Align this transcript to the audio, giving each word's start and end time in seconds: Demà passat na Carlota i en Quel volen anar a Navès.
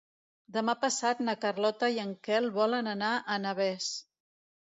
Demà 0.53 0.73
passat 0.85 1.21
na 1.27 1.35
Carlota 1.43 1.89
i 1.97 1.99
en 2.05 2.15
Quel 2.29 2.49
volen 2.57 2.91
anar 2.95 3.11
a 3.21 3.37
Navès. 3.45 3.93